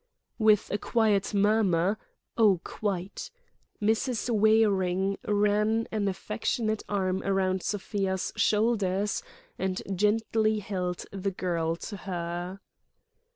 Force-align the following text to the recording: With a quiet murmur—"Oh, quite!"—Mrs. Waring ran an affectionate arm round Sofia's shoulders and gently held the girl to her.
With 0.39 0.71
a 0.71 0.79
quiet 0.79 1.31
murmur—"Oh, 1.31 2.59
quite!"—Mrs. 2.63 4.31
Waring 4.31 5.19
ran 5.27 5.87
an 5.91 6.07
affectionate 6.07 6.81
arm 6.89 7.19
round 7.19 7.61
Sofia's 7.61 8.33
shoulders 8.35 9.21
and 9.59 9.83
gently 9.95 10.57
held 10.57 11.05
the 11.11 11.29
girl 11.29 11.75
to 11.75 11.97
her. 11.97 12.61